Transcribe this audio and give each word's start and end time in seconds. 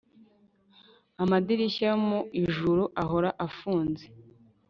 amadirishya 1.23 1.83
yo 1.91 1.97
mu 2.07 2.19
ijuru 2.41 2.83
ahora 3.01 3.29
afunze 3.47 4.05